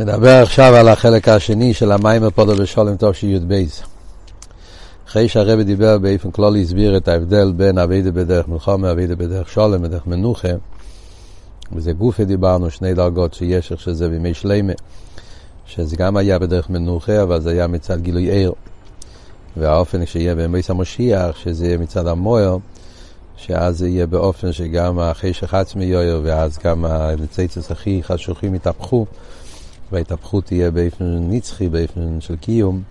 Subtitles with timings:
[0.00, 3.64] נדבר עכשיו על החלק השני של המים הפודו בשולם טוב של י"ב.
[5.08, 9.82] אחרי שהרבי דיבר באופן כללי הסביר את ההבדל בין אבידה בדרך מלחמה, אבידה בדרך שולם,
[9.82, 10.48] בדרך מנוחה,
[11.72, 14.72] וזה גופה דיברנו, שני דרגות שיש, איך שזה בימי שלמה,
[15.66, 18.52] שזה גם היה בדרך מנוחה, אבל זה היה מצד גילוי עיר.
[19.56, 22.58] והאופן שיהיה בימי המשיח, שזה יהיה מצד המויר,
[23.36, 29.06] שאז זה יהיה באופן שגם החשך עצמי יויר, ואז גם הניציצס הכי חשוכים יתהפכו.
[29.92, 32.82] וההתהפכות תהיה באופן נצחי, באופן של קיום,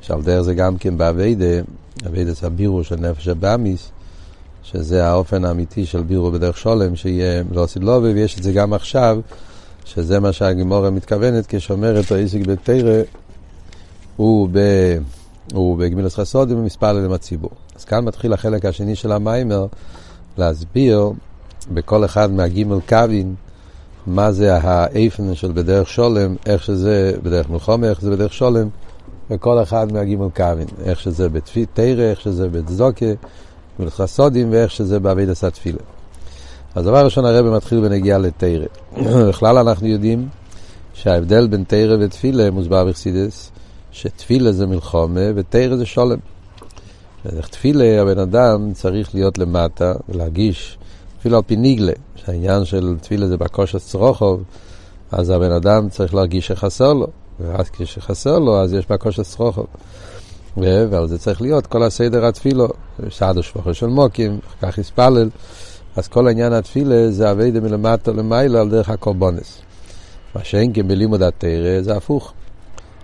[0.00, 1.60] שעל דרך זה גם כן באביידה,
[2.06, 3.90] אביידה זה הבירו של נפש הבאמיס,
[4.62, 9.20] שזה האופן האמיתי של בירו בדרך שולם, שיהיה לא סילובי, ויש את זה גם עכשיו,
[9.84, 13.02] שזה מה שהגימורה מתכוונת כשאומרת האיסיק בתרא,
[14.16, 14.58] הוא, ב,
[15.52, 17.50] הוא בגמילוס חסודים ומספר להם הציבור.
[17.76, 19.66] אז כאן מתחיל החלק השני של המיימר,
[20.38, 21.12] להסביר
[21.74, 23.34] בכל אחד מהגימל קווין,
[24.06, 28.68] מה זה האיפן של בדרך שולם, איך שזה בדרך מלחומה, איך שזה בדרך שולם,
[29.30, 33.06] וכל אחד מהגימל קווין, איך שזה בתרא, איך שזה בצדוקה,
[33.80, 35.78] ולחסודים, ואיך שזה בעביד עשה תפילה.
[36.74, 38.66] אז דבר ראשון הרב מתחיל בנגיעה לתרא.
[39.28, 40.28] בכלל אנחנו יודעים
[40.94, 43.50] שההבדל בין תרא ותפילה מוסבר בחסידס,
[43.92, 46.18] שתפילה זה מלחומה ותרא זה שולם.
[47.50, 50.78] תפילה הבן אדם צריך להיות למטה ולהגיש,
[51.22, 54.42] אפילו על פי ניגלה, שהעניין של תפילה זה בקושי צרוכוב,
[55.12, 57.06] אז הבן אדם צריך להרגיש שחסר לו,
[57.40, 59.66] ואז כשחסר לו אז יש בקושי צרוכוב.
[60.56, 62.68] ועל זה צריך להיות כל הסדר התפילו,
[63.10, 65.28] סעדו שבוכו של מוקים, כך יספלל.
[65.96, 69.58] אז כל עניין התפילה זה אביידה מלמטה למעלה על דרך הקורבונס.
[70.34, 72.32] מה שאין כן בלימוד התרא זה הפוך.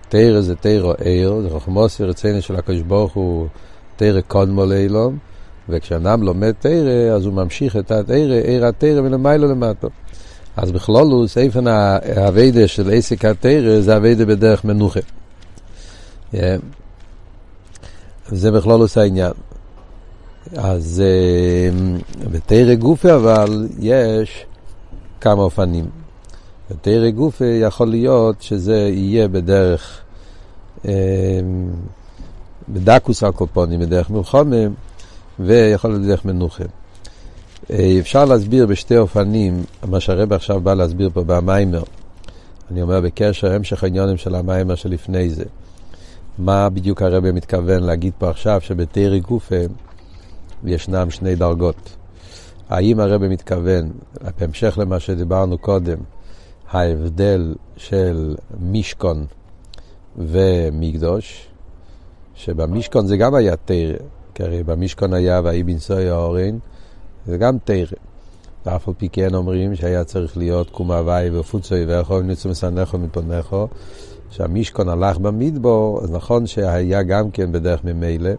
[0.09, 3.47] תרא זה תרא עיר, זה חוכמוס ורצינו של הקדוש ברוך הוא
[3.95, 5.17] תרא קודמו לאילום,
[5.69, 9.87] וכשאדם לומד תרא, אז הוא ממשיך את התרא, עיר התרא מלמעלה למטה.
[10.57, 14.99] אז בכלולוס, איפן האביידה של עסק התרא זה אביידה בדרך מנוחה.
[16.33, 16.37] Yeah.
[18.27, 19.31] זה בכלולוס העניין.
[20.55, 21.03] אז
[22.31, 24.45] בתרא גופה אבל יש
[25.21, 25.85] כמה אופנים.
[26.71, 30.01] בתרא גופה יכול להיות שזה יהיה בדרך,
[32.69, 34.55] בדקוס הקופונים, בדרך מלחומה,
[35.39, 36.63] ויכול להיות בדרך מנוחה.
[37.99, 41.83] אפשר להסביר בשתי אופנים, מה שהרבא עכשיו בא להסביר פה במיימר.
[42.71, 45.45] אני אומר בקשר המשך העניונים של המיימר שלפני זה.
[46.37, 49.55] מה בדיוק הרבא מתכוון להגיד פה עכשיו, שבתרא גופה
[50.63, 51.95] ישנם שני דרגות.
[52.69, 53.91] האם הרב מתכוון,
[54.39, 55.97] בהמשך למה שדיברנו קודם,
[56.71, 59.25] ההבדל של מישכון
[60.17, 61.47] ומקדוש,
[62.35, 63.93] שבמישכון זה גם היה תרא,
[64.39, 66.57] כי הרי במישכון היה ויהי בנסוי האורן,
[67.25, 67.97] זה גם תרא.
[68.65, 73.67] ואף על פי כן אומרים שהיה צריך להיות קומה ואי ופוצוי ואיכו ניצו מסנכו מפונכו,
[74.29, 78.29] שהמישכון הלך במדבור, אז נכון שהיה גם כן בדרך ממילא,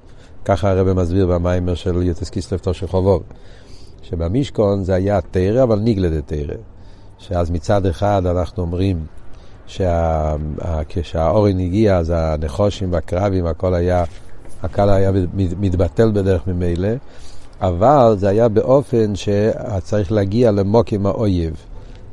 [0.44, 3.22] ככה הרב מסביר במיימר של יוטס קיסלפטו של חובוב,
[4.02, 6.54] שבמשכון זה היה תרא, אבל ניגלה תרא.
[7.18, 9.04] שאז מצד אחד אנחנו אומרים
[9.66, 14.04] שכשהאורן הגיע, אז הנחושים והקרבים, הכל היה,
[14.62, 15.10] הכל היה
[15.60, 16.88] מתבטל בדרך ממילא,
[17.60, 21.54] אבל זה היה באופן שצריך להגיע למוקים האויב.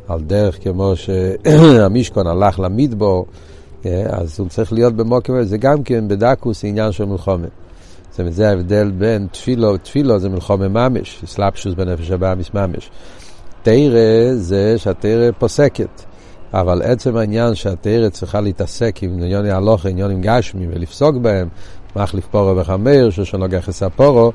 [0.07, 3.25] על דרך כמו שהמשכון הלך למדבור,
[4.09, 7.49] אז הוא צריך להיות במוקים, זה גם כן בדקוס עניין של מלחומת.
[8.09, 12.89] זאת אומרת, זה ההבדל בין תפילו, תפילו זה מלחומה ממש, סלפשוס בנפש הבאמיס ממש.
[13.63, 16.03] תרא זה שהתרא פוסקת,
[16.53, 21.47] אבל עצם העניין שהתרא צריכה להתעסק עם עניוני הלוך, עניונים גשמי ולפסוק בהם,
[21.95, 24.31] מחליף פורו וחמר, שושון לוגח ספורו,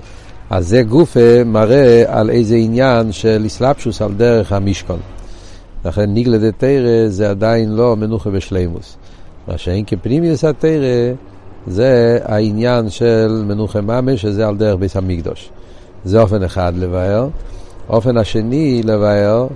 [0.50, 5.00] אז זה גופה מראה על איזה עניין של סלפשוס על דרך המשכון.
[5.84, 8.96] לכן נגלה דתורה זה עדיין לא מנוחה בשלימות.
[9.48, 11.12] מה שאין כן פנימיות התורה
[11.66, 15.50] זה העניין של מנוחה ממש, שזה על דרך בית המקדש.
[16.04, 17.28] זה אופן אחד לבאר.
[17.88, 19.46] אופן השני לבאר,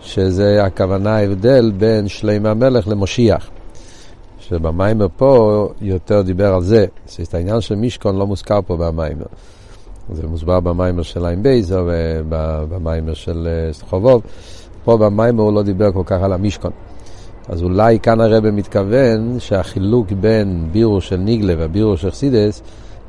[0.00, 3.50] שזה הכוונה ההבדל בין שלמה המלך למשיח.
[4.50, 6.86] שבמאמר פה יותר דיבר על זה.
[7.06, 9.26] זאת העניין של משכן לא מוזכר פה במאמר.
[10.12, 13.48] זה מוסבר במאמר של עין בי"ת ובמאמר של
[13.80, 14.22] חובוב.
[14.84, 16.70] פה במיימר הוא לא דיבר כל כך על המשכון.
[17.48, 22.62] אז אולי כאן הרב מתכוון שהחילוק בין בירו של ניגלה והבירו של חסידס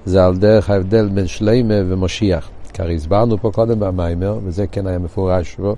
[0.05, 2.49] זה על דרך ההבדל בין שליימה ומשיח.
[2.73, 5.75] כי הרי הסברנו פה קודם במיימר, וזה כן היה מפורש פה,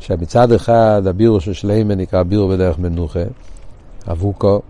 [0.00, 3.22] שמצד אחד הבירו של שליימה נקרא בירו בדרך מנוחה,
[4.10, 4.60] אבוקו,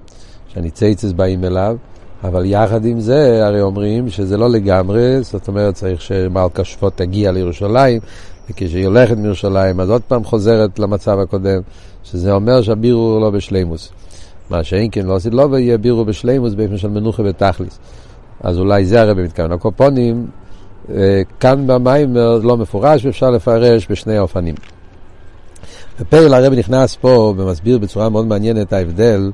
[0.55, 1.77] שהניצייצס באים אליו,
[2.25, 7.33] אבל יחד עם זה הרי אומרים שזה לא לגמרי, זאת אומרת צריך שמלכה שפוט תגיע
[7.33, 8.01] לירושלים,
[8.51, 11.61] וכשהיא הולכת מירושלים אז עוד פעם חוזרת למצב הקודם,
[12.05, 13.93] שזה אומר שהבירור לא בשלימוס.
[14.51, 17.79] מה שאין כן לא עשית לא יהיה בירור בשלימוס באופן של מנוחה ותכליס.
[18.41, 19.53] אז אולי זה הרבי מתכוון.
[19.53, 20.27] הקופונים,
[20.95, 24.55] אה, כאן במים לא מפורש ואפשר לפרש בשני האופנים.
[26.01, 29.31] בפרל הרבי נכנס פה ומסביר בצורה מאוד מעניינת את ההבדל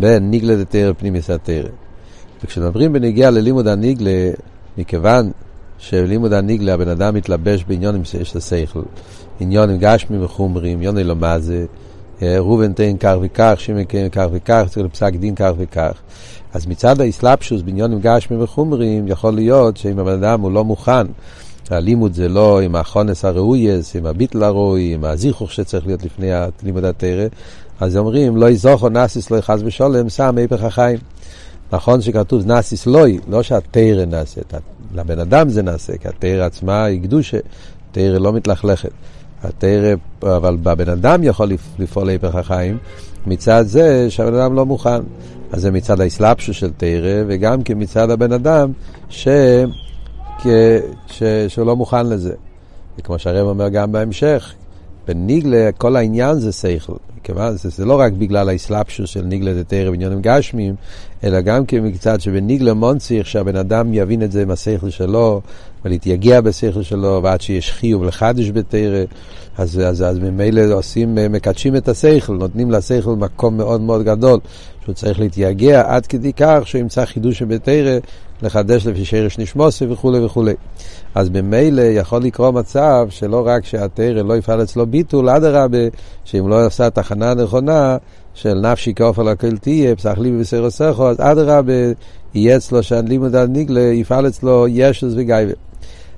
[0.00, 1.68] בין ניגלה דתרא פנימיס התרא.
[2.44, 4.30] וכשמדברים בנגיעה ללימוד הניגלה,
[4.78, 5.30] מכיוון
[5.78, 8.82] שבלימוד הניגלה הבן אדם מתלבש בעניונים שיש לשכל,
[9.40, 11.66] עניונים גשמי וחומרים, עניוני לא מה זה,
[12.22, 15.92] אה, ראובן תן כך וכך, שמעון כן כך וכך, צריך לפסק דין כך וכך.
[16.54, 21.06] אז מצד האסלאפשוס בעניונים גשמי וחומרים, יכול להיות שאם הבן אדם הוא לא מוכן,
[21.70, 26.30] הלימוד זה לא עם החונס הראויס, עם הביטל הראוי, עם הזיכוך שצריך להיות לפני
[26.62, 27.26] לימוד התרא,
[27.80, 30.98] אז אומרים, לא יזוכו נאסיס לא יחס ושולם, שם היפך החיים.
[31.72, 34.54] נכון שכתוב נאסיס לוי, לא שהתרא נעשית,
[34.94, 37.38] לבן אדם זה נעשה, כי התרא עצמה היא קדושה,
[37.92, 38.90] תרא לא מתלכלכת.
[39.42, 42.78] התרא, אבל בבן אדם יכול לפעול להיפך החיים,
[43.26, 45.00] מצד זה שהבן אדם לא מוכן.
[45.52, 48.72] אז זה מצד האסלאפשו של תרא, וגם כן מצד הבן אדם
[49.08, 49.28] ש...
[51.06, 51.22] ש...
[51.48, 52.34] שהוא לא מוכן לזה.
[52.98, 54.54] וכמו שהרב אומר גם בהמשך,
[55.06, 56.92] בניגלה כל העניין זה שכל.
[57.26, 60.74] כיוון זה, זה לא רק בגלל האסלאפשוס של ניגלה דתרא בעניינים גשמיים,
[61.24, 65.40] אלא גם כן מקצת שבניגלה מונציך שהבן אדם יבין את זה עם השכל שלו,
[65.86, 69.04] ולהתייגע בשכל שלו, ועד שיש חיוב לחדש בתרא,
[69.58, 74.40] אז, אז, אז ממילא עושים, מקדשים את השכל, נותנים לשכל מקום מאוד מאוד גדול,
[74.84, 77.98] שהוא צריך להתייגע עד כדי כך שהוא ימצא חידוש בתרא,
[78.42, 80.54] לחדש לפי שרש נשמוסי וכולי וכולי.
[81.14, 85.78] אז ממילא יכול לקרות מצב שלא רק שהתרא לא יפעל אצלו ביטול, אדרבה,
[86.24, 87.96] שאם לא עושה תחנה נכונה
[88.34, 91.72] של נפשי כאופל הכל תהיה, פסח ליבי בסרו סכו, אז אדרבה
[92.34, 95.52] יהיה אצלו שהלימוד על ניגלה יפעל אצלו ישוס וגייבה.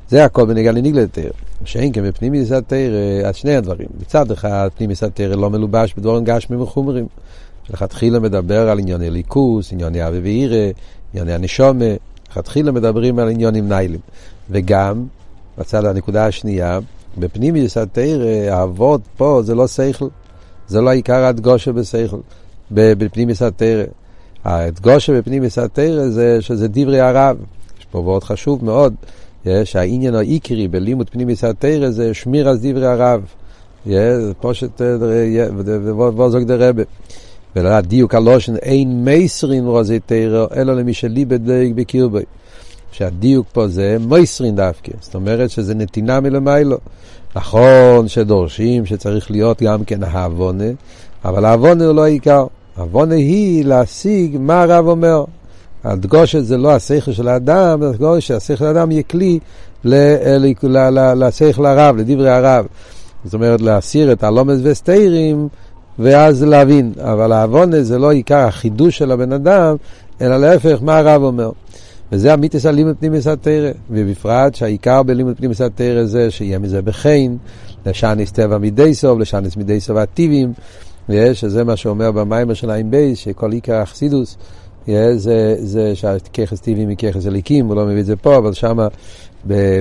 [0.09, 1.31] זה הכל בנגע לניגלה תרא.
[1.65, 3.89] שאין כן בפנימיס התרא, אז שני הדברים.
[4.01, 7.07] מצד אחד, פנימיס התרא לא מלובש בדבורים גשמים וחומרים.
[7.71, 10.71] לכתחילה מדבר על ענייני ליכוס, ענייני אבי ואירא,
[11.15, 11.85] ענייני הנשומה,
[12.31, 14.01] לכתחילה מדברים על עניונים ניילים.
[14.51, 15.05] וגם,
[15.59, 16.79] בצד הנקודה השנייה,
[17.19, 20.09] בפנימיוס התרא, האבות פה זה לא שכל,
[20.69, 22.21] זה לא עיקר הדגושה בשכל,
[22.71, 23.85] בפנימיוס התרא.
[24.45, 27.37] הדגושה בפנימיוס התרא זה שזה דברי הרב.
[27.81, 28.95] יש פה וורד חשוב מאוד,
[29.65, 33.21] שהעניין העיקרי בלימוד פנימיוס התרא זה שמיר אז דברי הרב.
[34.41, 34.81] פושט
[36.17, 36.83] וזוג דרבה.
[37.57, 42.23] ולדעת דיוק הלושן אין מייסרין רוזי תרא, אלא למי שליבד דייג בקרבי.
[42.93, 46.79] שהדיוק פה זה מייסרין דווקא, זאת אומרת שזה נתינה מלמיילו.
[47.37, 50.65] נכון שדורשים שצריך להיות גם כן העוונה,
[51.25, 52.47] אבל העוונה הוא לא העיקר.
[52.77, 55.25] העוונה היא להשיג מה הרב אומר.
[55.85, 59.39] הדגושת זה לא השכל של האדם, הדגושת שהשכל של האדם יהיה כלי
[59.85, 62.67] לשכל הרב, לדברי הרב.
[63.25, 65.49] זאת אומרת, להסיר את הלומס וסתירים.
[65.99, 66.93] ואז להבין.
[67.01, 69.77] אבל העוונה זה לא עיקר החידוש של הבן אדם,
[70.21, 71.51] אלא להפך, מה הרב אומר.
[72.13, 77.37] וזה המיתוס על לימוד פנימיס התרא, ובפרט שהעיקר בלימוד פנימיס התרא זה שיהיה מזה בחן,
[77.87, 80.53] לשאניס טבע מדי סוף, לשאניס מדי סוף הטיבים,
[81.33, 84.37] שזה מה שאומר במיימר של בייס, שכל עיקר אכסידוס,
[85.17, 88.89] זה, זה שהככס טיבים מככס אליקים, הוא לא מביא את זה פה, אבל שמה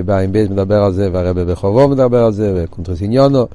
[0.05, 3.45] בעין בייס מדבר על זה, והרבא בחובו מדבר על זה, וקונטרס עניונו.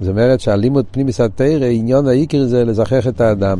[0.00, 3.58] זאת אומרת שהלימוד פנימיס התרא, עניון העיקר זה לזכח את האדם.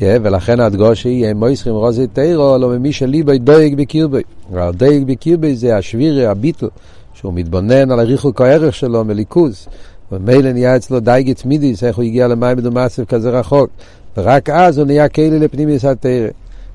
[0.00, 4.22] ולכן הדגושי יהיה מויסרים רוזי תרא, לא ממי שליבי דויג בקירבי.
[4.54, 6.68] הדויג בקירבי זה השבירי, הביטל,
[7.14, 9.66] שהוא מתבונן על הריחוק הערך שלו מליכוז.
[10.12, 13.70] ומילא נהיה אצלו דייגת מידיס, איך הוא הגיע למים בדומאסף כזה רחוק.
[14.16, 16.28] ורק אז הוא נהיה כלי לפנימיס התרא.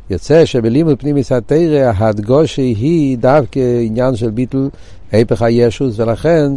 [0.10, 4.70] יוצא שבלימוד פנימיס התרא, הדגושי היא דווקא עניין של ביטל
[5.12, 6.52] היפך הישוס, ולכן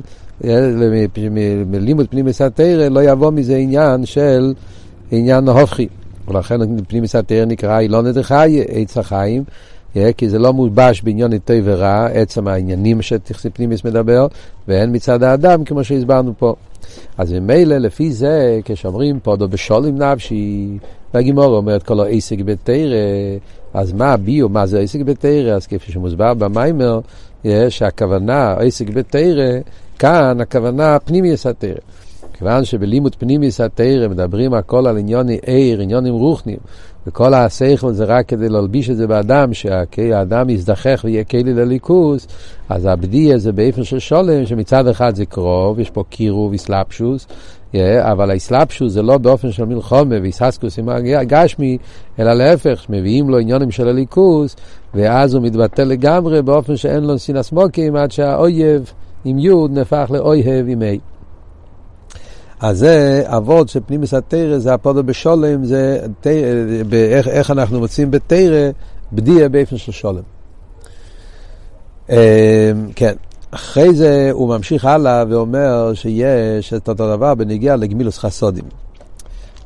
[1.67, 4.55] מלימוד פנימיס התרא לא יבוא מזה עניין של
[5.11, 5.89] עניין ההופכי.
[6.29, 9.45] ולכן פנימיס התרא נקרא אילון דחי, עץ החיים,
[10.17, 14.27] כי זה לא מולבש בעניון טוב ורע, עצם העניינים שתכסי פנימיס מדבר,
[14.69, 16.55] והן מצד האדם, כמו שהסברנו פה.
[17.19, 20.79] אז ממילא, לפי זה, כשאומרים פה דו בשולים נפשי,
[21.15, 22.97] והגימור אומרת כל העסק בתרא,
[23.75, 25.53] אז מה הביו, מה זה עסק בתרא?
[25.53, 27.01] אז כפי שמוסבר במיימר,
[27.69, 29.59] שהכוונה, עסק בתרא,
[29.99, 31.73] כאן הכוונה פנימיוס התרא.
[32.33, 36.59] כיוון שבלימוד פנימיוס התרא מדברים הכל על עניוני עיר, עניונים רוחנים,
[37.07, 42.27] וכל השכל זה רק כדי להלביש את זה באדם, שהאדם יזדחך ויהיה כלי לליכוס,
[42.69, 47.27] אז הבדיה זה באופן של שולם, שמצד אחד זה קרוב, יש פה קירוב, איסלפשוס,
[48.01, 51.79] אבל האסלאפשוס זה לא באופן של מלחומה ואיססקוס עם הגשמי,
[52.19, 54.57] אלא להפך, מביאים לו עניונים של הליכוס,
[54.95, 58.93] ואז הוא מתבטל לגמרי באופן שאין לו סינס מוקים, עד שהאויב
[59.25, 61.19] עם י' נהפך לאויב עם ה'.
[62.61, 66.07] אז זה אבות של פנימיס התרא, זה הפודו בשולם, זה
[66.93, 68.71] איך, איך אנחנו מוצאים בתרא,
[69.13, 70.23] בדיה באופן של שולם.
[72.97, 73.13] כן,
[73.51, 78.65] אחרי זה הוא ממשיך הלאה ואומר שיש את אותו דבר בנגיע לגמילוס חסודים.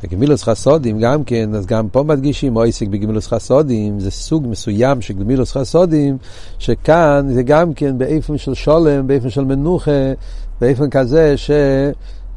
[0.03, 5.15] בגמילוס חסודים גם כן, אז גם פה מדגישים עסק בגמילוס חסודים, זה סוג מסוים של
[5.15, 6.19] גמילוס חסודים,
[6.59, 10.13] שכאן זה גם כן באיפן של שולם, באיפן של מנוחה,
[10.61, 11.51] באיפן כזה ש,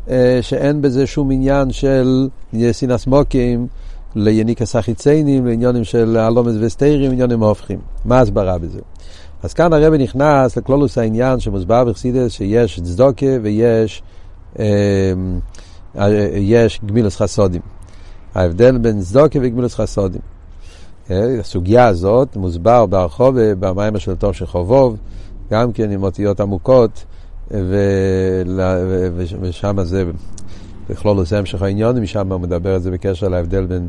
[0.09, 2.27] אה, שאין בזה שום עניין של
[2.71, 3.67] סינס מוקים
[4.15, 7.79] ליניקס החיציינים, לעניונים של אלומס וסטיירים, עניונים הופכים.
[8.05, 8.79] מה ההסברה בזה?
[9.45, 14.03] אז כאן הרבי נכנס לכלולוס העניין שמוסבר בחסידס שיש צדוקה ויש
[14.59, 15.13] אה,
[16.35, 17.61] יש גמילוס חסודים.
[18.35, 20.21] ההבדל בין צדוקה וגמילוס חסודים.
[21.11, 24.97] אה, הסוגיה הזאת מוסבר ברחוב במים של תור של חובוב,
[25.51, 27.05] גם כן עם אותיות עמוקות,
[29.41, 30.03] ושם זה
[30.89, 33.87] בכלול עושה המשך העניין, משם הוא מדבר על זה בקשר להבדל בין,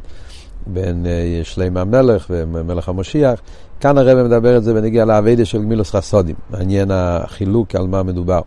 [0.66, 3.40] בין אה, שלם המלך ומלך המשיח.
[3.80, 8.40] כאן הרב מדבר על זה בנגיע לאביידה של גמילוס חסודים, מעניין החילוק על מה מדובר.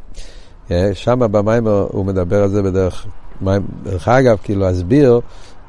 [0.71, 3.05] אה, שם במים הוא מדבר על זה בדרך
[3.83, 5.19] דרך אגב, כאילו להסביר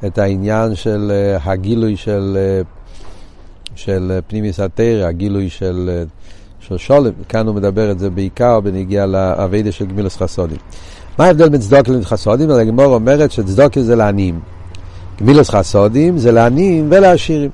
[0.05, 2.37] את העניין של אה, הגילוי של,
[3.75, 6.03] של פנימיס התרא, הגילוי של,
[6.59, 7.11] של שולם.
[7.29, 10.57] כאן הוא מדבר את זה בעיקר בנגיע לאביידה של גמילוס חסודים.
[11.17, 12.51] מה ההבדל בין צדוקה לחסודים?
[12.51, 14.39] הגמור אומרת שצדוקה זה לעניים.
[15.19, 17.49] גמילוס חסודים זה לעניים ולעשירים.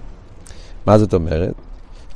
[0.86, 1.54] מה זאת אומרת?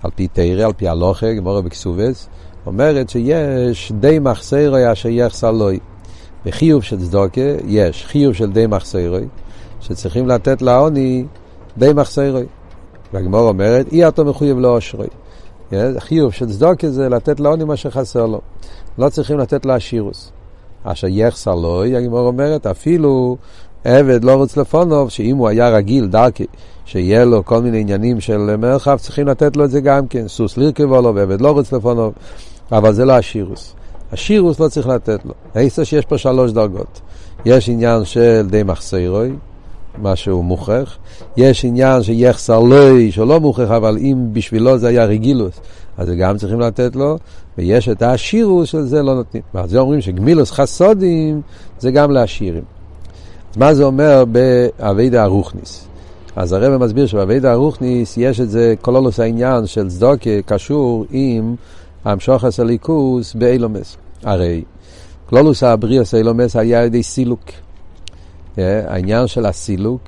[0.04, 2.28] על פי תרא, על פי הלוכה, גמורה בכסובס,
[2.66, 5.80] אומרת שיש די מחסרו אשר יחסר לוי.
[6.46, 9.28] בחיוב של צדוקה יש חיוב של די מחסרוי,
[9.82, 11.26] שצריכים לתת לעוני
[11.78, 12.46] די מחסרוי.
[13.14, 15.08] והגמור אומרת, אי אתה מחויב לאושרוי.
[15.98, 18.42] חיוב של צדוקה זה לתת לעוני מה שחסר לו.
[18.98, 20.32] לא צריכים לתת לעשירוס.
[20.84, 23.38] אשר יחסר לוי, הגמור אומרת, אפילו
[23.84, 26.46] עבד לא רוצה לפונוב, שאם הוא היה רגיל, דרכי,
[26.86, 30.28] שיהיה לו כל מיני עניינים של מרחב, צריכים לתת לו את זה גם כן.
[30.28, 32.14] סוס לירכבו לו, ועבד לא רוצה לפונוב,
[32.72, 33.76] אבל זה לא השירוס.
[34.12, 35.34] השירוס לא צריך לתת לו.
[35.56, 37.02] העצה שיש פה שלוש דרגות.
[37.46, 39.32] יש עניין של די מחסרוי,
[39.98, 40.98] מה שהוא מוכרח.
[41.38, 45.60] יש עניין שיחסר לוי, שלא מוכרח, אבל אם בשבילו זה היה רגילוס,
[45.98, 47.18] אז זה גם צריכים לתת לו.
[47.58, 49.44] ויש את השירוס של זה לא נותנים.
[49.54, 51.42] ועל זה אומרים שגמילוס חסודים
[51.80, 52.81] זה גם לעשירים.
[53.52, 55.88] אז מה זה אומר באבידה הרוכניס?
[56.36, 61.56] אז הרב מסביר שבאבידה הרוכניס יש את זה, כלולוס העניין של צדוקה קשור עם
[62.06, 63.98] המשוך הסליקוס באילומס.
[64.24, 64.64] הרי
[65.26, 67.44] כלולוס הבריאס אילומס היה על ידי סילוק.
[68.58, 70.02] אה, העניין של הסילוק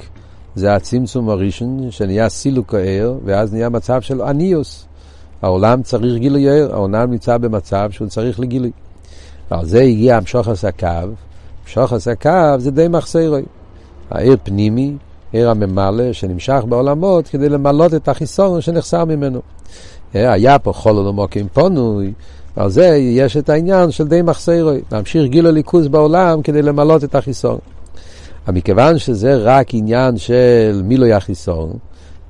[0.55, 4.85] זה הצמצום הראשון, שנהיה סילוק הער, ואז נהיה מצב של עניוס.
[5.41, 8.71] העולם צריך גילוי ער, העולם נמצא במצב שהוא צריך לגילוי.
[9.51, 10.87] ועל זה הגיע המשוחס הקו.
[11.77, 13.41] המשוחס הקו זה די מחסרוי.
[14.11, 14.95] העיר פנימי,
[15.31, 19.41] עיר הממלא, שנמשך בעולמות כדי למלות את החיסון שנחסר ממנו.
[20.15, 22.13] אה, היה פה חולו למוקים פונוי,
[22.57, 27.15] ועל זה יש את העניין של די מחסרוי, להמשיך גילו ליכוז בעולם כדי למלות את
[27.15, 27.57] החיסון.
[28.47, 31.73] אבל מכיוון שזה רק עניין של מילוי החיסון,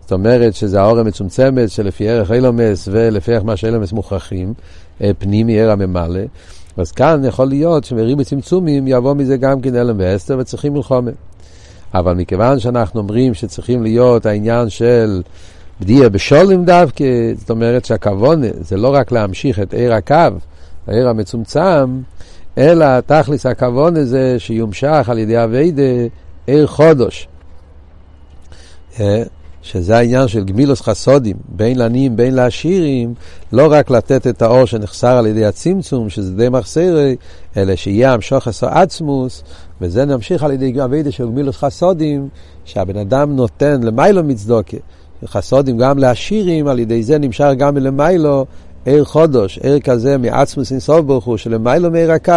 [0.02, 4.54] זאת אומרת שזה האור המצומצמת שלפי ערך אילומס ולפי איך מה שאילומס מוכרחים,
[5.02, 6.22] אה, פנימי ער הממלא,
[6.78, 11.12] אז כאן יכול להיות שמרים בצמצומים יבוא מזה גם כן אלם ואסתר וצריכים מלחומה.
[11.94, 15.22] אבל מכיוון שאנחנו אומרים שצריכים להיות העניין של
[15.82, 17.06] בדיה בשולים דווקא,
[17.38, 20.16] זאת אומרת שהכוון זה לא רק להמשיך את עיר הקו,
[20.88, 22.02] העיר המצומצם,
[22.58, 25.82] אלא תכלס הכוון זה שיומשך על ידי אביידה
[26.48, 27.28] עיר חודש.
[29.64, 33.14] שזה העניין של גמילוס חסודים, בין לעניים, בין לעשירים,
[33.54, 37.16] לא רק לתת את האור שנחסר על ידי הצמצום, שזה די מחסרי,
[37.58, 39.44] אלא שיהיה המשוך עשו עצמוס,
[39.82, 42.28] וזה נמשיך על ידי אביידה של גמילוס חסודים,
[42.66, 44.78] שהבן אדם נותן למיילו מצדוקה.
[45.26, 48.46] חסודים גם לעשירים, על ידי זה נמשך גם מלמיילו
[48.86, 52.34] עיר חודש, עיר כזה מעצמוס אינסוף ברוך הוא, שלמיילו מעיר הקו,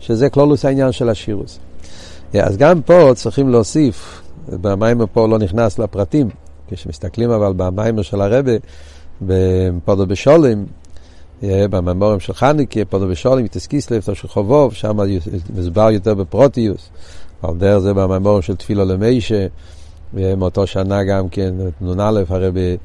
[0.00, 1.58] שזה כלולוס העניין של השירוס.
[2.34, 6.28] אז גם פה צריכים להוסיף, במיימר פה לא נכנס לפרטים,
[6.74, 8.52] כשמסתכלים אבל במיימר של הרבה,
[9.22, 10.66] בפודו בשולים,
[11.42, 14.96] בממורים של חניקה, פודו בשולים, תסקיסלב, של חובוב, שם
[15.56, 16.88] מסבר יותר בפרוטיוס,
[17.42, 19.46] על דרך זה בממורים של תפילו למיישה,
[20.14, 22.76] ומאותו שנה גם כן, נ"א, הרבי,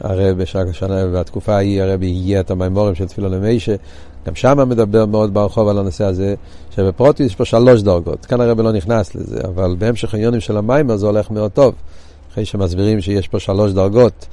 [0.00, 3.74] הרבי, שנה, והתקופה ההיא הרבי הגיע את המימורים של תפילה למיישה,
[4.26, 6.34] גם שם מדבר מאוד ברחוב על הנושא הזה,
[6.70, 10.96] שבפרוטיס יש פה שלוש דרגות, כאן הרבי לא נכנס לזה, אבל בהמשך העניונים של המיימר
[10.96, 11.74] זה הולך מאוד טוב,
[12.38, 14.26] אחרי שמסבירים שיש פה שלוש דרגות,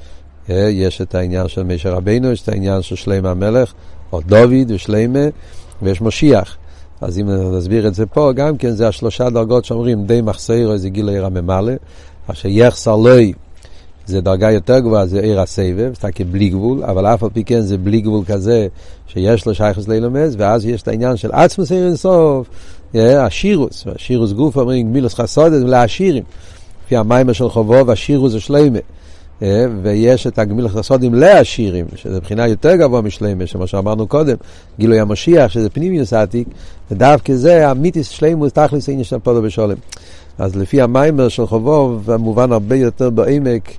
[0.50, 3.72] אה, יש את העניין של מישר רבינו, יש את העניין של שלימה המלך,
[4.12, 5.18] או דוד ושלימה,
[5.82, 6.56] ויש משיח.
[7.00, 10.88] אז אם נסביר את זה פה, גם כן זה השלושה דרגות שאומרים די מחסר זה
[10.88, 11.72] גיל עיר הממלא,
[12.26, 13.32] אשר יחסר לוי
[14.06, 17.60] זה דרגה יותר גבוהה, זה עיר הסבב, זה בלי גבול, אבל אף על פי כן
[17.60, 18.66] זה בלי גבול כזה
[19.06, 22.48] שיש לו שייכוס לילומס, ואז יש את העניין של עצמוס עיר אינסוף,
[22.94, 26.24] השירוס, השירוס גוף אומרים גמילוס חסודת לעשירים,
[26.86, 28.78] לפי המיימר של חובו והשירוס זה שלמה.
[29.82, 34.36] ויש את הגמילוס חסודים לעשירים, שזה מבחינה יותר גבוה משלמה, שמה שאמרנו קודם,
[34.78, 36.48] גילוי המשיח, שזה פנימיוס עתיק,
[36.90, 39.76] ודווקא זה המיתיס שלמוס תכלס עניין של פודו בשולם.
[40.38, 43.70] אז לפי המיימר של חובוב, המובן הרבה יותר בעמק,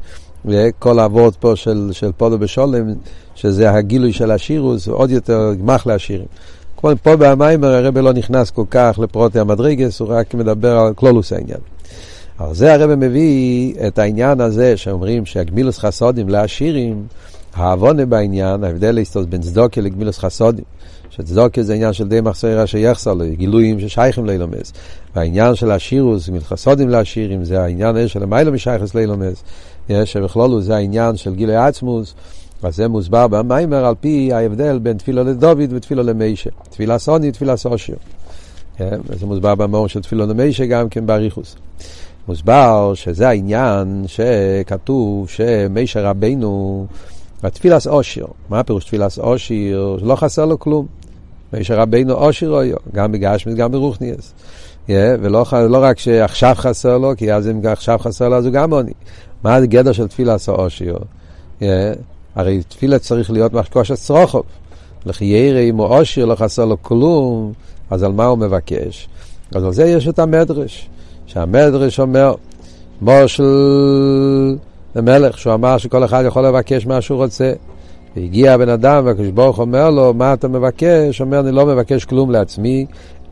[0.45, 2.93] וכל האבות פה של, של פודו בשולם,
[3.35, 6.27] שזה הגילוי של השירוס, ועוד יותר גמח לעשירים.
[6.77, 11.33] כמו פה במיימר הרב לא נכנס כל כך לפרוטי המדרגס, הוא רק מדבר על כלולוס
[11.33, 11.59] העניין.
[12.39, 17.05] אבל זה הרב מביא את העניין הזה שאומרים שהגמילוס חסודים לעשירים,
[17.53, 20.65] העוונה בעניין, ההבדל להסתוס בין צדוקה לגמילוס חסודים.
[21.09, 24.73] שצדוקה זה עניין של די מחסר ראשי יחסר לו, גילויים ששייכים לאילומס.
[25.15, 29.43] והעניין של השירוס, גמילוס חסודים לעשירים, זה העניין של המיילו משייכס לאילומס.
[30.05, 32.13] שבכלולו זה העניין של גילוי עצמוס.
[32.63, 36.49] אז זה מוסבר במיימר על פי ההבדל בין תפילו לדוד ותפילו למיישה.
[36.69, 37.95] תפילה סוני, תפילה סושיר.
[39.19, 41.55] זה מוסבר במאור של תפילו למיישה גם כן באריכוס.
[42.27, 46.85] מוסבר שזה העניין שכתוב שמיישה רבנו,
[47.43, 49.97] התפילס אושיר, מה פירוש תפילס אושיר?
[50.01, 50.85] לא חסר לו כלום.
[51.53, 54.33] מיישה רבנו אושיר אויו, גם בגשמית, גם ברוכניאס.
[54.87, 54.89] Yeah,
[55.21, 58.73] ולא לא רק שעכשיו חסר לו, כי אז אם עכשיו חסר לו אז הוא גם
[58.73, 58.93] עוני.
[59.43, 60.97] מה הגדר של תפילס אושיר?
[61.59, 61.63] Yeah,
[62.35, 64.43] הרי תפילה צריך להיות מחקוש הצרוכוב.
[65.05, 67.53] לכאורה אם הוא עשיר לא חסר לו כלום,
[67.89, 69.09] אז על מה הוא מבקש?
[69.55, 70.89] אז על זה יש את המדרש.
[71.37, 72.33] שהמדרש אומר,
[73.01, 73.43] משל
[74.95, 77.53] למלך, שהוא אמר שכל אחד יכול לבקש מה שהוא רוצה.
[78.15, 81.21] והגיע הבן אדם, והקדוש ברוך אומר לו, מה אתה מבקש?
[81.21, 82.85] אומר, אני לא מבקש כלום לעצמי,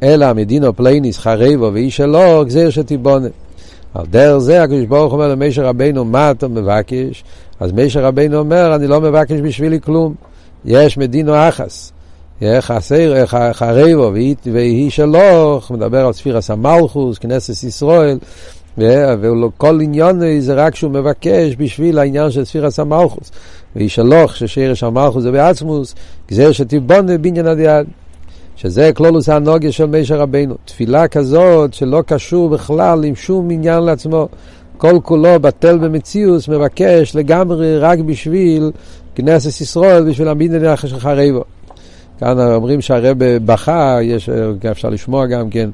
[0.03, 3.27] אלא מדינה פלונית חרבה והיא שלו, גזור שתיבנה.
[3.93, 7.24] על דרך זה הקדוש ברוך אומר למשה רבינו, מה אתה מבקש?
[7.59, 10.13] אז משה רבינו אומר, אני לא מבקש בשבילי כלום.
[10.65, 11.91] יש מדינו אחס.
[12.59, 14.11] חסר, חרבו,
[14.53, 18.17] ויהי שלוך, מדבר על ספירס המלכוס, כנסת ישראל,
[18.77, 23.31] וכל עניון זה רק שהוא מבקש בשביל העניין של ספירס המלכוס.
[23.75, 25.95] ויהי שלוך, ששרש המלכוס זה בעצמוס,
[26.29, 27.87] גזר שתיבונה בניין הדיד.
[28.55, 30.55] שזה כלולוס הנוגיה של מישר רבינו.
[30.65, 34.27] תפילה כזאת שלא קשור בכלל עם שום עניין לעצמו.
[34.77, 38.71] כל כולו בטל במציאוס, מבקש לגמרי רק בשביל
[39.15, 41.43] כנסת ישראל, בשביל המדינה של חרבו.
[42.20, 44.30] כאן אומרים שהרב בכה, יש,
[44.72, 45.70] אפשר לשמוע גם כן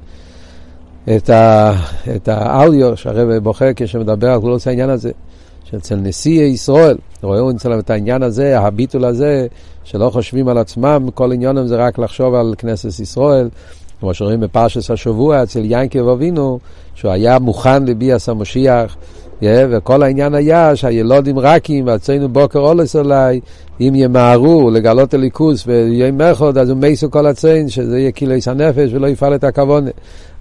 [1.15, 1.73] את, ה,
[2.15, 5.11] את האודיו שהרב בוכה כשמדבר על כל העניין הזה,
[5.63, 9.47] שאצל נשיא ישראל, רואים אצלם את העניין הזה, הביטול הזה,
[9.83, 13.49] שלא חושבים על עצמם, כל עניונם זה רק לחשוב על כנסת ישראל,
[14.01, 16.59] כמו שרואים בפרשס השבוע אצל ינקב אבינו,
[16.95, 18.95] שהוא היה מוכן לביאס המשיח,
[19.41, 23.39] yeah, וכל העניין היה שהילודים רכים, ואצלנו בוקר אולס אולי,
[23.81, 28.93] אם ימהרו לגלות הליכוס ויהיה מחוד, אז הוא מייסו כל הציין, שזה יהיה קילויס הנפש
[28.93, 29.89] ולא יפעל את הכוונה.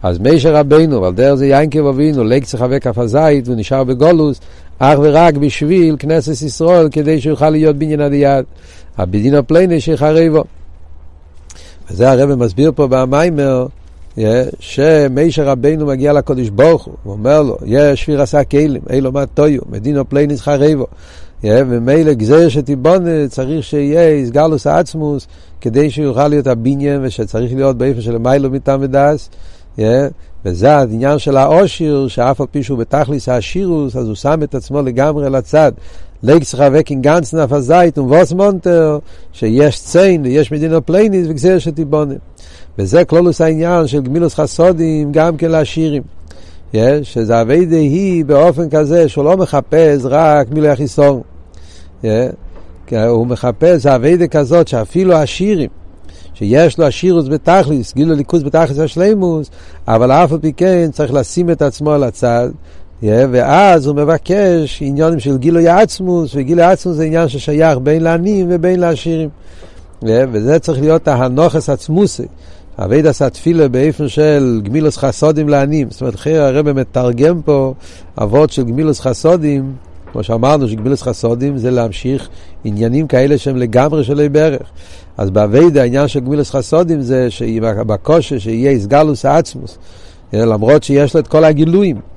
[0.03, 4.41] אז מישר רבינו, ועל דרך זה יינקב אבינו, לג צחווה כף הזית, והוא נשאר בגולוס,
[4.79, 8.45] אך ורק בשביל כנסת ישראל, כדי שיוכל להיות בניין הדיד.
[8.99, 10.45] הבדין הפלייני שיחרבו.
[11.91, 13.67] וזה הרב מסביר פה במיימר,
[14.59, 19.27] שמישר רבינו מגיע לקודש ברוך הוא, הוא אומר לו, יש שפיר עשה כלים, אילו מה
[19.27, 20.87] טויו, מדינו פלייניס חרבו.
[21.45, 25.27] ומילא גזיר שתיבונה צריך שיהיה איסגלוס עצמוס
[25.61, 29.31] כדי שיוכל להיות הבניין ושצריך להיות באיפה של מיילו מטעם ודס.
[30.45, 34.83] וזה העניין של העושר, שאף על פי שהוא בתכליס העשירוס, אז הוא שם את עצמו
[34.83, 35.73] לגמרי לצד.
[36.23, 38.99] ליג צריכה וקינג גנץ נף הזית ומבוס מונטר,
[39.33, 42.15] שיש ציין ויש מדינו פלייניס וגזיר שתיבונה.
[42.79, 46.03] וזה כלולוס העניין של גמילוס חסודים גם כן לעשירים.
[46.73, 51.21] Yeah, שזה אביידה היא באופן כזה שהוא לא מחפש רק מילוי החיסון.
[52.03, 52.07] Yeah,
[53.09, 55.71] הוא מחפש אביידה כזאת שאפילו השירים,
[56.35, 59.51] שיש לו השירוס בתכליס, גילו ליכוז בתכליס השלימוס,
[59.89, 62.49] אבל אף על פי כן צריך לשים את עצמו על הצד,
[63.03, 68.81] ואז הוא מבקש עניונים של גילוי עצמוס, וגילוי עצמוס זה עניין ששייך בין לעניים ובין
[68.81, 69.29] לעשירים.
[70.05, 72.27] Yeah, וזה צריך להיות ההנוכס עצמוסי.
[72.79, 75.91] אבייד עשה תפילה באיפן של גמילוס חסודים לעניים.
[75.91, 77.75] זאת אומרת, חייר הרב מתרגם פה
[78.19, 79.73] אבות של גמילוס חסודים,
[80.13, 82.29] כמו שאמרנו שגמילוס חסודים זה להמשיך
[82.65, 84.71] עניינים כאלה שהם לגמרי שלא בערך.
[85.19, 87.29] אז באבייד העניין של גמילוס חסודים זה
[87.87, 89.79] בקושי שיהיה איסגלוס העצמוס,
[90.33, 92.10] למרות שיש לו את כל הגילויים.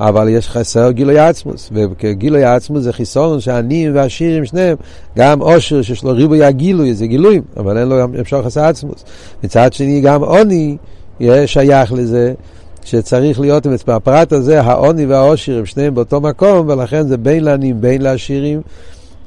[0.00, 4.76] אבל יש חסר גילוי עצמוס, וגילוי עצמוס זה חיסון שהעניים והשירים שניהם,
[5.16, 9.04] גם עושר שיש לו ריבוי הגילוי זה גילויים, אבל אין לו אפשר חסר עצמוס.
[9.44, 10.76] מצד שני גם עוני,
[11.46, 12.34] שייך לזה,
[12.84, 18.02] שצריך להיות, בפרט הזה העוני והעושר הם שניהם באותו מקום, ולכן זה בין לעניים, בין
[18.02, 18.60] לעשירים.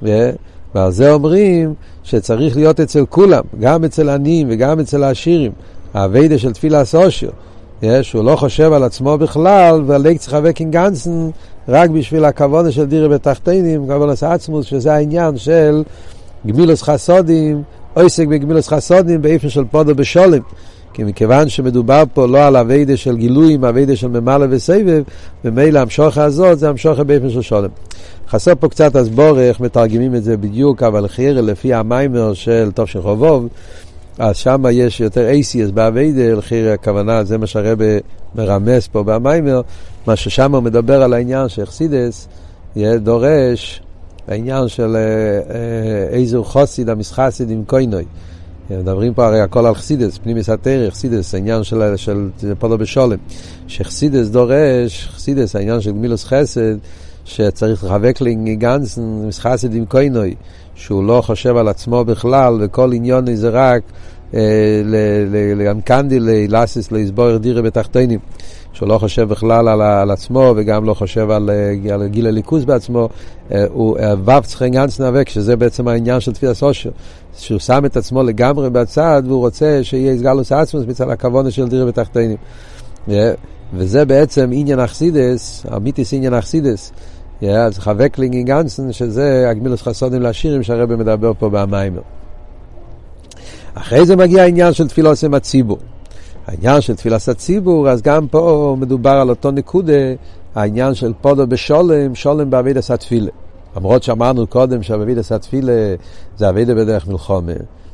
[0.01, 5.51] ועל זה אומרים שצריך להיות אצל כולם, גם אצל עניים וגם אצל העשירים.
[5.93, 7.29] האביידה של תפילה סושר,
[8.01, 11.29] שהוא לא חושב על עצמו בכלל, והלג צריך וקינג גנסן
[11.67, 15.83] רק בשביל הכבוד של דירה בתחתינים, כבונס עצמוס, שזה העניין של
[16.47, 17.63] גמילוס חסודים,
[17.93, 20.39] עוסק בגמילוס חסודים באיפה של פודו בשולם.
[20.93, 25.03] כי מכיוון שמדובר פה לא על אביידה של גילויים, אביידה של ממלא וסבב,
[25.45, 27.69] ומילא המשוכה הזאת זה המשוכה באיפה של שולם.
[28.29, 32.85] חסר פה קצת הסבור איך מתרגמים את זה בדיוק, אבל חייר לפי המיימר של טוב
[32.85, 33.47] של חובוב,
[34.21, 37.85] אז שם יש יותר אייסיאס באביידה, חייר הכוונה, זה מה שהרבא
[38.35, 39.61] מרמז פה במיימר,
[40.07, 42.27] מה ששם הוא מדבר על העניין שאכסידס
[42.77, 43.81] דורש,
[44.27, 44.97] העניין של
[46.09, 48.05] איזו אה, חוסיד המסחסיד עם קוינוי.
[48.69, 52.29] מדברים פה הרי הכל על חסידס, פנימיס התרא, חסידס, העניין של, של
[52.59, 53.17] פולו בשולם.
[53.67, 56.75] שחסידס דורש, חסידס, העניין של גמילוס חסד,
[57.25, 60.35] שצריך לחבק לגנצן, מסחסד עם קוינוי,
[60.81, 63.81] שהוא לא חושב על עצמו בכלל, וכל עניון זה רק
[65.55, 68.19] לאנקנדי, לאסיס, לסבור דירה בתחתינים.
[68.73, 71.49] שהוא לא חושב בכלל על, על עצמו וגם לא חושב על,
[71.93, 73.09] על גיל הליכוז בעצמו,
[73.69, 76.89] הוא וו צריך גנץ נאבק, שזה בעצם העניין של תפילה סושר.
[77.37, 81.85] שהוא שם את עצמו לגמרי בצד והוא רוצה שיהיה סגלוס עצמוס מצד הכוונה של דירה
[81.85, 82.37] בתחתינים.
[83.73, 86.91] וזה בעצם עניין אכסידס, אמיתיס עניין אכסידס.
[87.49, 92.01] אז חבק לינגי גנסן, שזה הגמילוס חסודים לשירים שהרבא מדבר פה במיימר.
[93.73, 95.77] אחרי זה מגיע העניין של תפילות עם הציבור.
[96.47, 99.93] העניין של תפילת הציבור, אז גם פה מדובר על אותו נקודה,
[100.55, 103.31] העניין של פודו בשולם, שולם בעבידת התפילה.
[103.75, 105.95] למרות שאמרנו קודם שעבידת התפילה
[106.37, 107.53] זה עבידת בדרך מלחומה.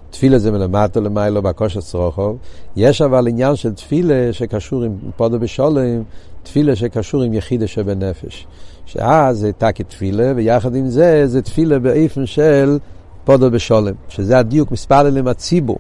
[0.10, 2.38] תפילה זה מלמטה למיילו בקושת צרוכוב.
[2.76, 6.04] יש אבל עניין של תפילה שקשור עם פודו בשולם,
[6.44, 8.48] תפילה שקשור עם יחידה שבנפש.
[8.88, 12.78] שאז זה תקי תפילה, ויחד עם זה, זה תפילה באיפן של
[13.26, 15.78] פודו בשולם, שזה הדיוק מספר אלים הציבור.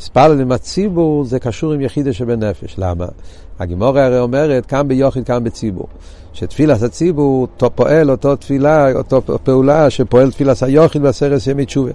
[0.00, 2.74] ספלל עם הציבור זה קשור עם יחידה שבנפש.
[2.78, 3.06] למה?
[3.58, 5.86] הגימורה הרי אומרת, כאן ביוחיד, כאן בציבור.
[6.32, 11.90] שתפילת הציבור אותו פועל אותו תפילה, אותו פעולה שפועל תפילת היוחיד בעשרת ימי תשובה.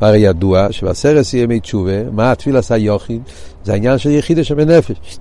[0.00, 3.22] והרי ידוע שבעשרת ימי תשובה, מה התפילת היוחיד?
[3.64, 5.18] זה העניין של יחידה שבנפש.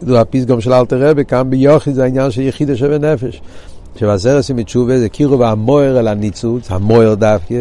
[0.00, 3.42] זה הפסגום של אלתר רבי, כאן ביוחיד זה העניין של יחידה שבנפש.
[3.96, 7.54] שבעשרת ימי תשובה זה קירוב המוער אל הניצוץ, המוער דווקא,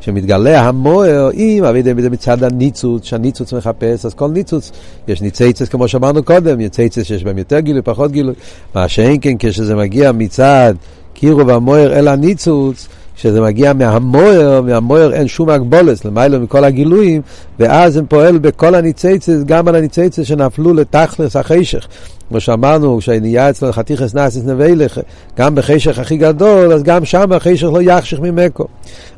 [0.00, 4.70] כשמתגלה המוער, אם אבידם זה מצד הניצוץ, שהניצוץ מחפש, אז כל ניצוץ,
[5.08, 8.34] יש ניציצס כמו שאמרנו קודם, ניציצס שיש בהם יותר גילוי, פחות גילוי,
[8.74, 10.74] מה שאין כן כשזה מגיע מצד
[11.14, 17.22] קירוב המוער אל הניצוץ, כשזה מגיע מהמוער, מהמוער אין שום הגבולת, למעלה מכל הגילויים,
[17.58, 21.86] ואז הם פועל בכל הניציצס, גם על הניציצס שנפלו לתכלס החשך.
[22.30, 25.00] כמו שאמרנו, כשנהיה אצלנו חתיכס נאסיס נבלך,
[25.38, 28.66] גם בחשך הכי גדול, אז גם שם החשך לא יחשך ממקו.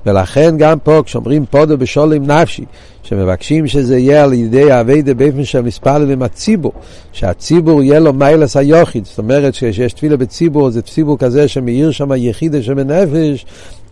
[0.07, 2.65] ולכן גם פה, כשאומרים פודו בשולם נפשי,
[3.03, 6.73] שמבקשים שזה יהיה על ידי אביידה באופן של מספר עם הציבור,
[7.13, 12.11] שהציבור יהיה לו מיילס היוחיד, זאת אומרת שיש תפילה בציבור, זה ציבור כזה שמאיר שם
[12.17, 13.47] יחידה שבנפש,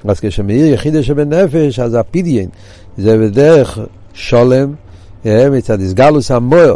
[0.04, 2.48] אז כשמאיר יחידה שבנפש, אז הפדיין,
[2.98, 3.78] זה בדרך
[4.14, 4.74] שולם,
[5.26, 6.74] אה, מצד איסגלוס המויר,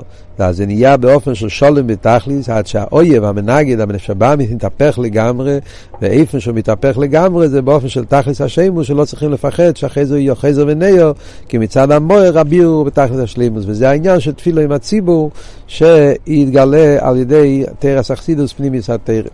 [0.50, 5.58] זה נהיה באופן של שולם בתכליס, עד שהאויב, המנגד, המנפש הבא, מתהפך לגמרי,
[6.02, 10.34] ואיפן שהוא מתהפך לגמרי זה באופן של תכליס השלימוס, שלא צריכים לפחד שאחרי זה יהיה
[10.34, 11.12] חזר ונאו,
[11.48, 15.30] כי מצד המויר הבירו בתכליס השלימוס, וזה העניין של תפילו עם הציבור,
[15.66, 19.28] שיתגלה על ידי תרס אכסידוס פנימיס התרא.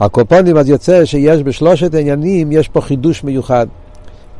[0.00, 3.66] הקופונים אז יוצא שיש בשלושת העניינים, יש פה חידוש מיוחד.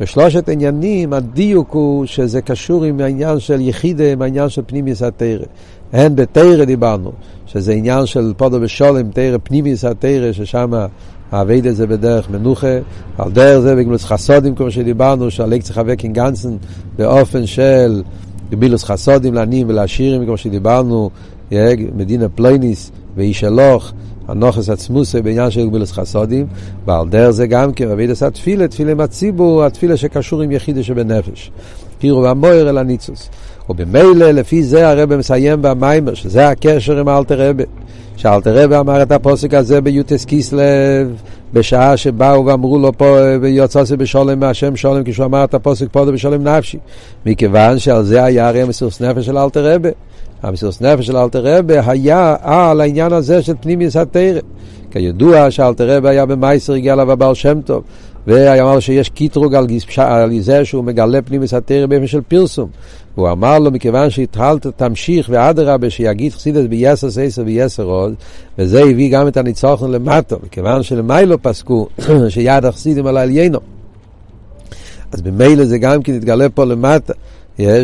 [0.01, 5.45] בשלושת עניינים הדיוק הוא שזה קשור עם העניין של יחידה, עם העניין של פנימיוס התרא.
[5.93, 7.13] הן בתרא דיברנו,
[7.47, 10.73] שזה עניין של פודו ושולם, תרא פנימיוס התרא, ששם
[11.33, 12.79] האביידה זה בדרך מנוחה,
[13.19, 16.57] על דרך זה בגמילוס חסודים, כמו שדיברנו, שהלג צריך להיאבק עם גנסן
[16.99, 18.03] באופן של
[18.51, 21.11] גמילוס חסודים לעניים ולעשירים, כמו שדיברנו,
[21.97, 23.93] מדינה פלויניס ואיש אלוך.
[24.29, 26.47] הנוכס עצמוסי בעניין של גבילוס חסודים,
[26.87, 30.83] ועל דרך זה גם כן רבי דסה תפילה, תפילה עם הציבור, התפילה שקשור עם יחידה
[30.83, 31.51] שבנפש.
[31.99, 33.31] פירו והמויר אל הניצוס.
[33.71, 37.63] ובמילא, לפי זה הרב מסיים במיימר, שזה הקשר עם אלתר רבי.
[38.17, 41.17] שאלתר רבי אמר את הפוסק הזה ביוטס קיסלב,
[41.53, 46.49] בשעה שבאו ואמרו לו פה, ויוצא בשולם מהשם שולם, כשהוא אמר את הפוסק פה בשולם
[46.49, 46.79] נפשי.
[47.27, 49.89] מכיוון שעל זה היה הרי המסוס נפש של אלתר רבי.
[50.45, 54.41] המסירות נפש של אלתר רבה היה על העניין הזה של פנימיוס התרא.
[54.91, 57.83] כידוע שאלתר רבי היה במאסר, הגיע אליו הבעל שם טוב,
[58.27, 62.69] ואמר שיש קיטרוג על, על זה שהוא מגלה פנימיות התורה באופן של פרסום.
[63.17, 68.15] והוא אמר לו, מכיוון שהתחלת, תמשיך, ואדרבה, שיגיד חסידות ביתר שאת ויתר עוז,
[68.59, 71.89] וזה הביא גם את הניצחון למטה, מכיוון שלמעלה פסקו
[72.29, 73.59] שיד החסידים על העליונה.
[75.13, 77.13] אז ממילא זה גם כן יתגלה פה למטה.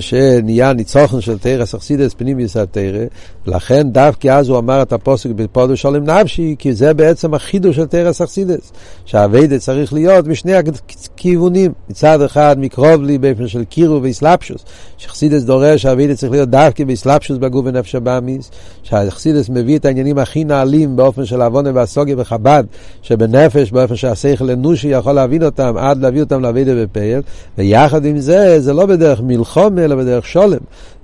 [0.00, 3.04] שנהיה ניצחון של תורת החסידות פנימיות התורה,
[3.46, 7.87] ולכן דווקא אז הוא אמר את הפסוק פדה בשלום נפשי, כי זה בעצם החידוש של
[7.86, 8.72] תורת החסידות,
[9.04, 14.64] שהעבודה צריך להיות משני הכיוונים, מצד אחד מקרב לי באופן של קירוב והתלבשות,
[14.98, 18.50] שחסידות דורש שהעבודה צריך להיות דווקא בהתלבשות בגוף ונפש הבהמית,
[18.82, 22.64] שהחסידות מביא את העניינים הכי נעלים באופן של הבנה והשגה וחב"ד,
[23.02, 27.20] שבנפש, באופן שהשכל אנושי יכול להבין אותם, עד להביא אותם לעבודה בפועל,
[27.59, 29.59] ויחד עם זה, זה לא בדרך מלחמה.
[29.60, 30.58] כלומר, אלא בדרך שלום.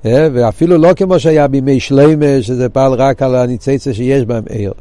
[0.06, 4.72] אה, ואפילו לא כמו שהיה בימי שלמה, שזה פעל רק על הניציצה שיש בהם עיר.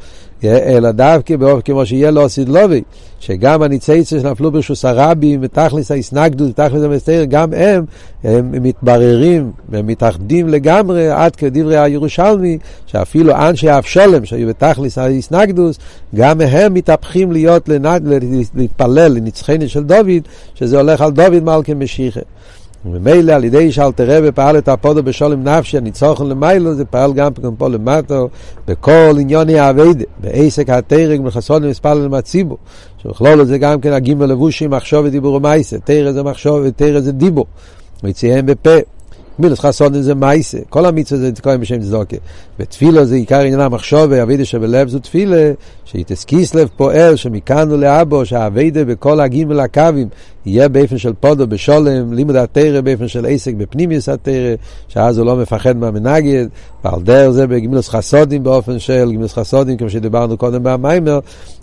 [0.43, 2.81] אה, אלא דווקא באופן כמו שיהיה לו סידלובי,
[3.19, 7.85] שגם הניציצה שנפלו ברשוס הרבים, מתכלס ההסנגדות, מתכלס המסתר, גם הם,
[8.23, 15.79] הם מתבררים ומתאחדים לגמרי עד כדברי הירושלמי, שאפילו אנשי אבשולם שהיו בתכלס ההסנגדוס,
[16.15, 17.69] גם הם מתהפכים להיות,
[18.55, 22.21] להתפלל לנצחני של דוד, שזה הולך על דוד מלכי משיחה.
[22.86, 27.32] וממילא על ידי שאלתר רבי פעל את הפודו בשולם נפשי, הניצוחן למיילו, זה פעל גם
[27.58, 28.30] פה למטו,
[28.67, 32.58] בכל עניוני האביידה, בעסק התרג מחסון ומספר למציבו,
[32.98, 37.45] שבכלול זה גם כן הגימל לבושים, מחשוב ודיבור ומייסה, תרא זה מחשוב ותרא זה דיבור,
[38.04, 38.94] מציין בפה.
[39.39, 42.17] מילוס חסון זה מייסה, כל המצווה זה תקועים בשם צדוקה.
[42.60, 45.52] ותפילה זה עיקר עניין המחשוב, והאבידה שבלב זו תפילה,
[45.86, 50.08] שיתסקיס לב פועל, שמכאן ולאבו, שהאבידה בכל הגימל הקווים
[50.45, 54.56] יהיה באופן של פודו בשולם, לימוד התרא באופן של עסק בפנימיוס התרא,
[54.88, 56.45] שאז הוא לא מפחד מהמנגד,
[56.84, 61.19] ועל דרך זה בגמילוס חסודים באופן של גמילוס חסודים, כמו שדיברנו קודם במיימר,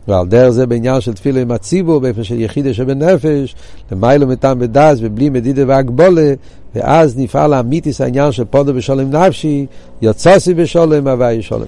[0.08, 3.54] ועל דרך זה בעניין של תפילה עם הציבור, באופן של יחידה שבנפש,
[3.92, 6.32] למיילו מטעם בדס, ובלי מדידה והגבולה,
[6.74, 9.66] ואז נפעל האמיתיס העניין של פודו בשולם נפשי,
[10.02, 11.64] יצאתי בשלום, הווי שלום.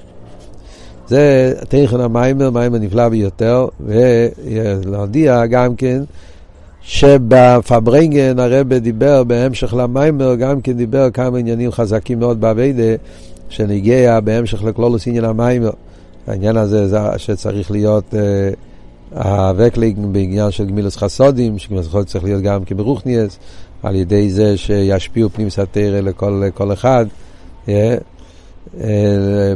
[1.08, 6.02] זה תוכן המאמר, מאמר נפלא ביותר, ולהודיע גם כן
[6.82, 12.94] שבפארברענגען הרב דיבר בהמשך למאמר, גם כן דיבר כמה עניינים חזקים מאוד בעבודה,
[13.48, 15.70] שנגיע בהמשך לכללות עניין המאמר.
[16.26, 18.14] העניין הזה זה שצריך להיות
[19.14, 23.38] הווקלינג uh, בעניין של גמילות חסדים, שגמילות חסדים צריך להיות גם כן ברוחניות,
[23.84, 27.06] על ידי זה שישפיעו פנים סתרא לכל, לכל אחד.
[27.66, 27.70] Yeah.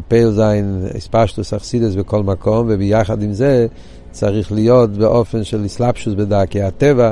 [0.09, 3.67] פייל זין, אספשטוס אכסידס בכל מקום, וביחד עם זה
[4.11, 7.11] צריך להיות באופן של אסלאפשוס בדרכי הטבע,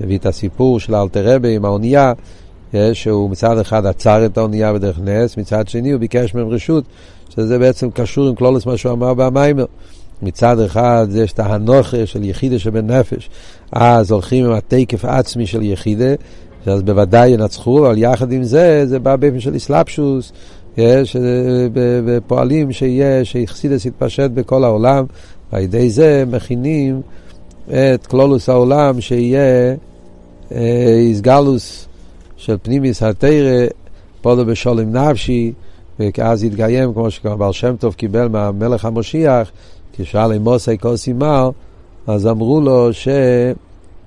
[0.00, 2.12] מביא את הסיפור של אלתר עם האונייה,
[2.92, 6.84] שהוא מצד אחד עצר את האונייה בדרך נס, מצד שני הוא ביקש מהם רשות,
[7.28, 9.64] שזה בעצם קשור עם כלולוס מה שהוא אמר במיימר.
[10.22, 13.30] מצד אחד יש את ההנוכה של יחידה שבנפש,
[13.72, 16.14] אז הולכים עם התקף עצמי של יחידה,
[16.64, 20.32] שאז בוודאי ינצחו, אבל יחד עם זה, זה בא באופן של אסלאפשוס,
[20.76, 21.16] יש
[22.26, 25.04] פועלים שיהיה, שיחסידס יתפשט בכל העולם,
[25.52, 27.00] ועל ידי זה מכינים
[27.68, 29.74] את כלולוס העולם שיהיה
[30.98, 31.88] איסגלוס
[32.36, 33.66] של פנימיס התרא,
[34.22, 35.52] פודו בשולם נפשי,
[35.98, 39.50] ואז יתקיים, כמו שכבר בר שם טוב קיבל מהמלך המשיח,
[39.92, 41.50] כשאל עם מוסי כוסי מר,
[42.06, 42.88] אז אמרו לו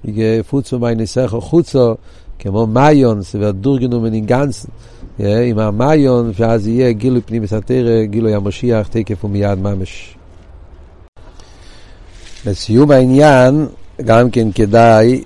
[0.06, 1.96] שיפוצו מי ניסחו חוצו,
[2.40, 4.68] כמו מיון, ודורגנו מנינגנסן.
[5.20, 10.16] עם המיון, ואז יהיה גילוי פנים מסתר, גילוי המשיח, תקף ומיד ממש.
[12.46, 13.66] לסיום העניין,
[14.06, 15.24] גם כן כדאי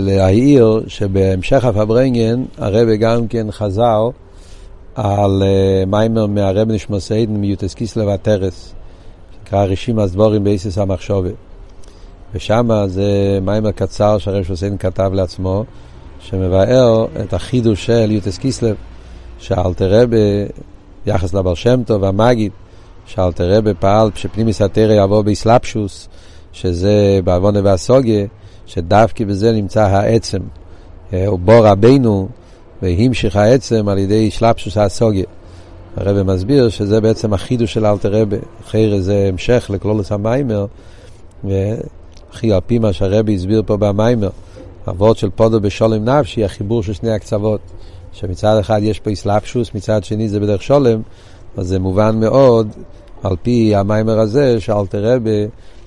[0.00, 4.08] להעיר שבהמשך הפברנגן הרב גם כן חזר
[4.94, 5.42] על
[5.86, 8.72] מיימר מהרב נשמוסיידן מיוטס קיסלב הטרס,
[9.40, 11.34] שנקרא רשימת דבורים באיסס המחשובת.
[12.34, 15.64] ושם זה מיימר קצר שהרב נשמוסיידן כתב לעצמו,
[16.28, 18.76] שמבאר את החידוש של יוטס קיסלב,
[19.38, 20.16] שאלתר רבה,
[21.06, 22.52] יחס לבר שם טוב והמגיד,
[23.06, 26.08] שאלתר רבה פעל שפנימיס התרא יעבור באסלאפשוס,
[26.52, 28.26] שזה בעוונה והסוגיה,
[28.66, 30.38] שדווקא בזה נמצא העצם.
[31.12, 32.28] אה, הוא בוא רבנו
[32.82, 35.24] והמשיך העצם על ידי שלפשוס הסוגיה.
[35.96, 40.66] הרב מסביר שזה בעצם החידוש של אלתר רבה, אחרי זה המשך לכלולוס המיימר,
[41.44, 44.28] וכי על פי מה שהרבי הסביר פה במיימר.
[44.84, 47.60] הוורד של פודו בשולם נפשי, החיבור של שני הקצוות.
[48.14, 51.02] שמצד אחד יש פה איסלאפשוס, מצד שני זה בדרך שולם,
[51.56, 52.68] אז זה מובן מאוד,
[53.22, 55.46] על פי המיימר הזה, שאלתר רבי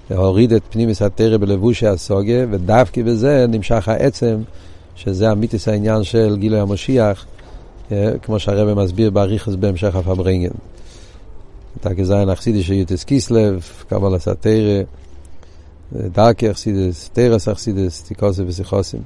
[0.10, 4.38] להוריד את פנימיס התרא בלבושי הסוגיה, ודווקא בזה נמשך העצם,
[4.96, 7.26] שזה אמיתיס העניין של גילוי המשיח,
[7.92, 10.50] אה, כמו שהרבי מסביר באריכוס בהמשך הפברנגן.
[11.82, 14.82] תקי זין אכסידס של יוטס קיסלב, קבל הסתירה,
[15.94, 19.02] דרכי אכסידס, תרס אכסידס, תיקוסף וסיכוסים.